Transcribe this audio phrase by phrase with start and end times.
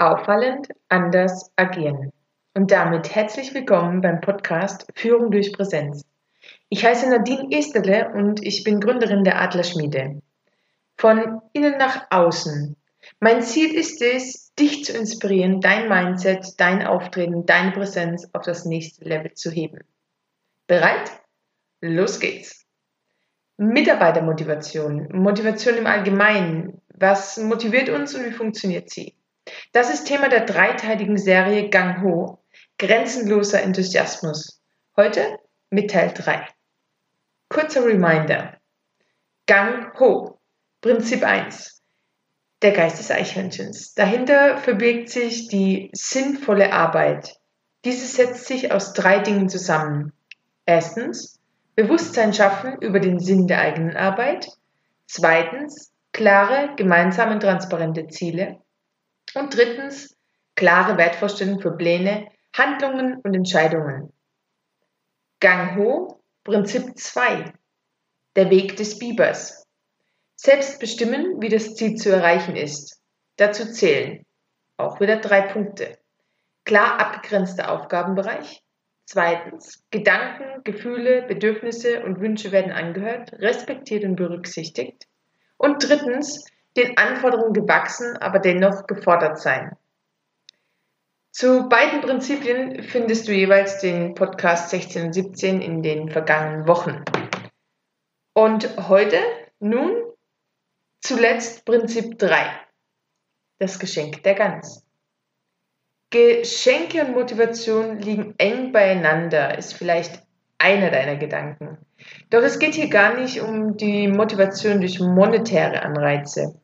[0.00, 2.12] Auffallend anders agieren.
[2.54, 6.04] Und damit herzlich willkommen beim Podcast Führung durch Präsenz.
[6.68, 10.22] Ich heiße Nadine Esterle und ich bin Gründerin der Adlerschmiede.
[10.96, 12.76] Von innen nach außen.
[13.18, 18.64] Mein Ziel ist es, dich zu inspirieren, dein Mindset, dein Auftreten, deine Präsenz auf das
[18.64, 19.80] nächste Level zu heben.
[20.68, 21.10] Bereit?
[21.80, 22.64] Los geht's!
[23.56, 26.82] Mitarbeitermotivation, Motivation im Allgemeinen.
[26.94, 29.17] Was motiviert uns und wie funktioniert sie?
[29.72, 32.42] Das ist Thema der dreiteiligen Serie Gang Ho,
[32.78, 34.62] grenzenloser Enthusiasmus.
[34.96, 35.38] Heute
[35.70, 36.46] mit Teil 3.
[37.48, 38.58] Kurzer Reminder.
[39.46, 40.38] Gang Ho,
[40.80, 41.82] Prinzip 1.
[42.62, 43.94] Der Geist des Eichhörnchens.
[43.94, 47.36] Dahinter verbirgt sich die sinnvolle Arbeit.
[47.84, 50.12] Diese setzt sich aus drei Dingen zusammen.
[50.66, 51.40] Erstens,
[51.76, 54.48] Bewusstsein schaffen über den Sinn der eigenen Arbeit.
[55.06, 58.58] Zweitens, klare, gemeinsame transparente Ziele.
[59.34, 60.16] Und drittens,
[60.54, 64.12] klare Wertvorstellungen für Pläne, Handlungen und Entscheidungen.
[65.40, 67.52] Gang Ho, Prinzip 2.
[68.36, 69.64] Der Weg des Bibers.
[70.36, 73.00] Selbst bestimmen, wie das Ziel zu erreichen ist.
[73.36, 74.24] Dazu zählen
[74.78, 75.98] auch wieder drei Punkte.
[76.64, 78.62] Klar abgegrenzter Aufgabenbereich.
[79.04, 85.06] Zweitens, Gedanken, Gefühle, Bedürfnisse und Wünsche werden angehört, respektiert und berücksichtigt.
[85.56, 86.44] Und drittens,
[86.76, 89.76] den Anforderungen gewachsen, aber dennoch gefordert sein.
[91.32, 97.04] Zu beiden Prinzipien findest du jeweils den Podcast 16 und 17 in den vergangenen Wochen.
[98.34, 99.18] Und heute
[99.60, 100.02] nun
[101.00, 102.50] zuletzt Prinzip 3,
[103.58, 104.84] das Geschenk der Gans.
[106.10, 110.22] Geschenke und Motivation liegen eng beieinander, ist vielleicht
[110.56, 111.78] einer deiner Gedanken.
[112.30, 116.60] Doch es geht hier gar nicht um die Motivation durch monetäre Anreize.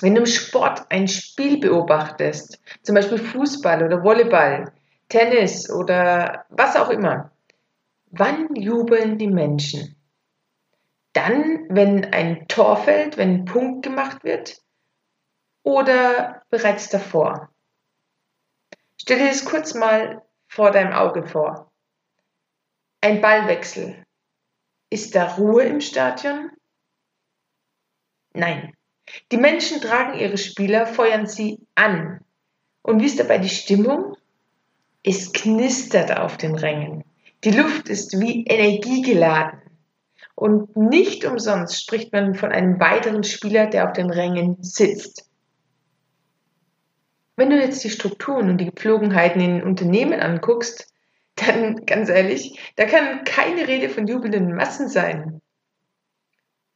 [0.00, 4.72] Wenn du im Sport ein Spiel beobachtest, zum Beispiel Fußball oder Volleyball,
[5.08, 7.32] Tennis oder was auch immer,
[8.10, 9.96] wann jubeln die Menschen?
[11.14, 14.62] Dann, wenn ein Tor fällt, wenn ein Punkt gemacht wird
[15.64, 17.50] oder bereits davor?
[19.00, 21.72] Stell dir das kurz mal vor deinem Auge vor.
[23.00, 24.04] Ein Ballwechsel.
[24.90, 26.50] Ist da Ruhe im Stadion?
[28.32, 28.77] Nein.
[29.32, 32.20] Die Menschen tragen ihre Spieler, feuern sie an.
[32.82, 34.16] Und wie ist dabei die Stimmung?
[35.02, 37.04] Es knistert auf den Rängen.
[37.44, 39.60] Die Luft ist wie energiegeladen.
[40.34, 45.28] Und nicht umsonst spricht man von einem weiteren Spieler, der auf den Rängen sitzt.
[47.36, 50.92] Wenn du jetzt die Strukturen und die Gepflogenheiten in Unternehmen anguckst,
[51.36, 55.40] dann ganz ehrlich, da kann keine Rede von jubelnden Massen sein.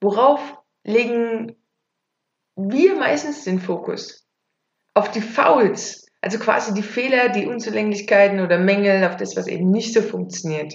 [0.00, 1.56] Worauf legen
[2.56, 4.26] wir meistens den Fokus
[4.94, 9.70] auf die Fouls, also quasi die Fehler, die Unzulänglichkeiten oder Mängel, auf das, was eben
[9.70, 10.74] nicht so funktioniert.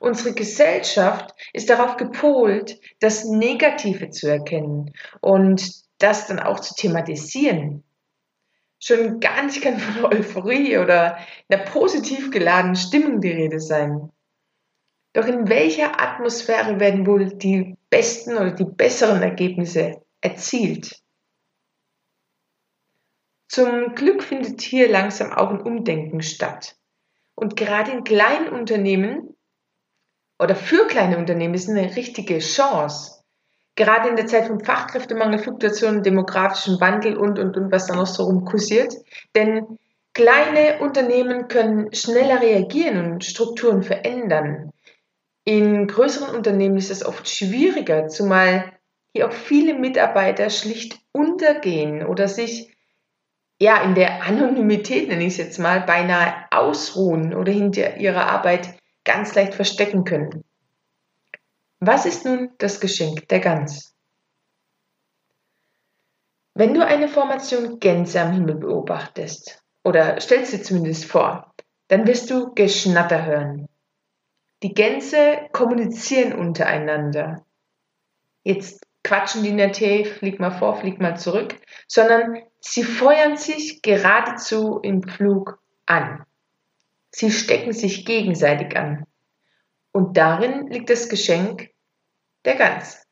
[0.00, 7.84] Unsere Gesellschaft ist darauf gepolt, das Negative zu erkennen und das dann auch zu thematisieren.
[8.80, 11.18] Schon gar nicht kann von Euphorie oder
[11.48, 14.10] einer positiv geladenen Stimmung die Rede sein.
[15.12, 21.02] Doch in welcher Atmosphäre werden wohl die besten oder die besseren Ergebnisse erzielt?
[23.48, 26.76] Zum Glück findet hier langsam auch ein Umdenken statt.
[27.34, 29.36] Und gerade in kleinen Unternehmen
[30.38, 33.22] oder für kleine Unternehmen ist eine richtige Chance.
[33.74, 38.06] Gerade in der Zeit von Fachkräftemangel, Fluktuation, demografischem Wandel und, und, und, was da noch
[38.06, 38.94] so rumkursiert.
[39.34, 39.78] Denn
[40.14, 44.72] kleine Unternehmen können schneller reagieren und Strukturen verändern.
[45.44, 48.72] In größeren Unternehmen ist es oft schwieriger, zumal
[49.12, 52.76] hier auch viele Mitarbeiter schlicht untergehen oder sich
[53.60, 58.78] ja, in der Anonymität, nenne ich es jetzt mal, beinahe ausruhen oder hinter ihrer Arbeit
[59.04, 60.44] ganz leicht verstecken können.
[61.80, 63.94] Was ist nun das Geschenk der Gans?
[66.54, 71.54] Wenn du eine Formation Gänse am Himmel beobachtest, oder stellst dir zumindest vor,
[71.88, 73.68] dann wirst du Geschnatter hören.
[74.62, 77.46] Die Gänse kommunizieren untereinander.
[78.42, 81.56] Jetzt quatschen die nicht, hey, flieg mal vor, flieg mal zurück,
[81.86, 86.26] sondern sie feuern sich geradezu im Flug an.
[87.10, 89.06] Sie stecken sich gegenseitig an.
[89.92, 91.70] Und darin liegt das Geschenk
[92.44, 93.02] der Gans.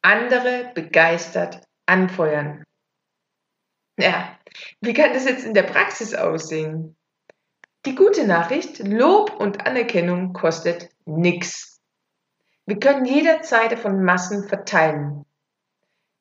[0.00, 2.62] Andere begeistert anfeuern.
[3.98, 4.38] Ja,
[4.80, 6.96] wie kann das jetzt in der Praxis aussehen?
[7.84, 11.71] Die gute Nachricht, Lob und Anerkennung kostet nichts.
[12.66, 15.24] Wir können jederzeit davon Massen verteilen.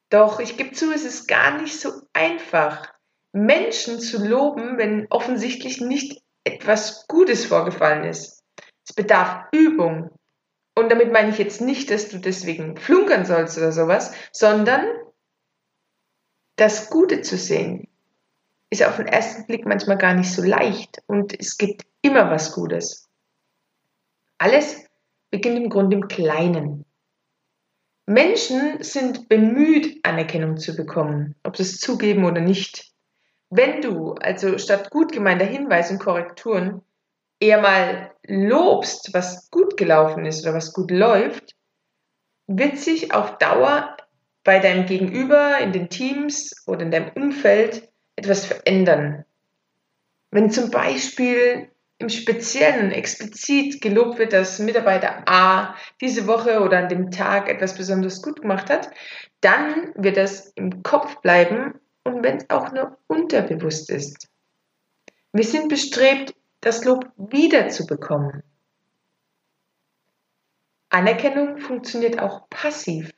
[0.10, 2.92] Doch ich gebe zu, es ist gar nicht so einfach,
[3.32, 8.44] Menschen zu loben, wenn offensichtlich nicht etwas Gutes vorgefallen ist.
[8.88, 10.10] Es bedarf Übung.
[10.76, 14.86] Und damit meine ich jetzt nicht, dass du deswegen flunkern sollst oder sowas, sondern
[16.56, 17.88] das Gute zu sehen,
[18.70, 22.54] ist auf den ersten Blick manchmal gar nicht so leicht und es gibt immer was
[22.54, 23.10] Gutes.
[24.38, 24.84] Alles
[25.32, 26.86] beginnt im Grunde im Kleinen.
[28.06, 32.92] Menschen sind bemüht, Anerkennung zu bekommen, ob sie es zugeben oder nicht.
[33.50, 36.82] Wenn du also statt gut gemeinter Hinweise und Korrekturen
[37.40, 41.56] eher mal lobst, was gut gelaufen ist oder was gut läuft,
[42.48, 43.96] wird sich auf Dauer
[44.44, 49.26] bei deinem Gegenüber, in den Teams oder in deinem Umfeld etwas verändern.
[50.32, 51.70] Wenn zum Beispiel
[52.02, 57.78] im Speziellen explizit gelobt wird, dass Mitarbeiter A diese Woche oder an dem Tag etwas
[57.78, 58.90] besonders gut gemacht hat,
[59.40, 64.28] dann wird das im Kopf bleiben und wenn es auch nur unterbewusst ist.
[65.32, 68.44] Wir sind bestrebt, das Lob wiederzubekommen.
[70.90, 73.12] Anerkennung funktioniert auch passiv.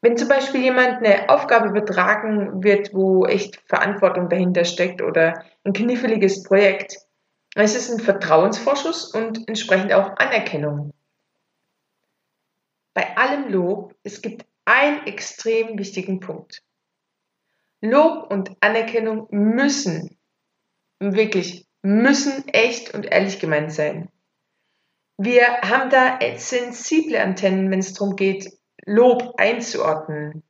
[0.00, 5.72] Wenn zum Beispiel jemand eine Aufgabe übertragen wird, wo echt Verantwortung dahinter steckt oder ein
[5.72, 7.07] kniffliges Projekt,
[7.54, 10.92] dann ist es ein Vertrauensvorschuss und entsprechend auch Anerkennung.
[12.94, 16.62] Bei allem Lob, es gibt einen extrem wichtigen Punkt.
[17.80, 20.18] Lob und Anerkennung müssen,
[20.98, 24.10] wirklich müssen echt und ehrlich gemeint sein.
[25.16, 28.50] Wir haben da sensible Antennen, wenn es darum geht,
[28.84, 30.42] Lob einzuordnen.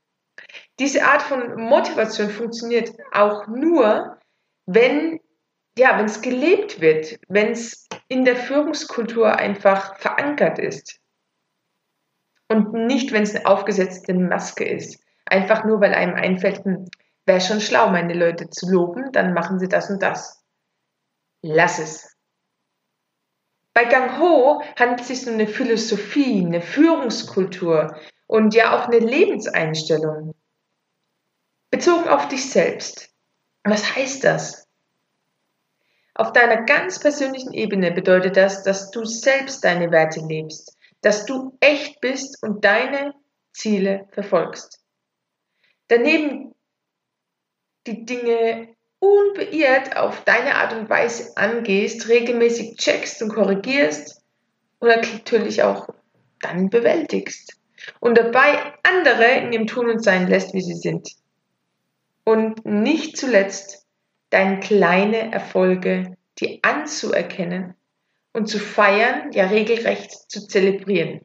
[0.79, 4.19] Diese Art von Motivation funktioniert auch nur,
[4.67, 5.21] wenn
[5.79, 11.01] ja, wenn es gelebt wird, wenn es in der Führungskultur einfach verankert ist.
[12.49, 15.03] Und nicht, wenn es eine aufgesetzte Maske ist.
[15.27, 16.89] Einfach nur, weil einem einfällt, hm,
[17.27, 20.43] wäre schon schlau, meine Leute zu loben, dann machen sie das und das.
[21.43, 22.17] Lass es.
[23.75, 27.97] Bei Gang Ho handelt es sich um eine Philosophie, eine Führungskultur,
[28.27, 30.35] und ja auch eine Lebenseinstellung.
[31.71, 33.11] Bezogen auf dich selbst.
[33.65, 34.68] Was heißt das?
[36.19, 41.57] Auf deiner ganz persönlichen Ebene bedeutet das, dass du selbst deine Werte lebst, dass du
[41.61, 43.15] echt bist und deine
[43.53, 44.81] Ziele verfolgst.
[45.87, 46.57] Daneben
[47.87, 54.21] die Dinge unbeirrt auf deine Art und Weise angehst, regelmäßig checkst und korrigierst
[54.81, 55.89] und natürlich auch
[56.41, 57.61] dann bewältigst
[58.01, 61.11] und dabei andere in dem Tun und Sein lässt, wie sie sind.
[62.25, 63.88] Und nicht zuletzt
[64.31, 67.75] deine kleine Erfolge, die anzuerkennen
[68.33, 71.23] und zu feiern, ja regelrecht zu zelebrieren.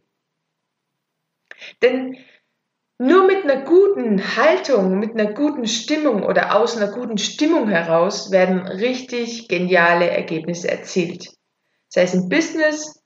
[1.81, 2.17] Denn
[2.97, 8.31] nur mit einer guten Haltung, mit einer guten Stimmung oder aus einer guten Stimmung heraus
[8.31, 11.27] werden richtig geniale Ergebnisse erzielt.
[11.89, 13.03] Sei es im Business,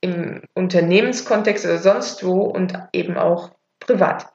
[0.00, 4.26] im Unternehmenskontext oder sonst wo und eben auch privat.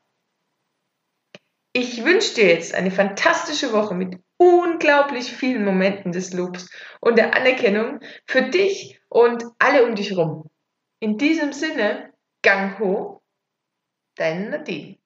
[1.74, 6.70] Ich wünsche dir jetzt eine fantastische Woche mit unglaublich vielen Momenten des Lobs
[7.00, 10.50] und der Anerkennung für dich und alle um dich rum.
[11.00, 13.22] In diesem Sinne, Gang ho,
[14.16, 15.03] dein Nadine.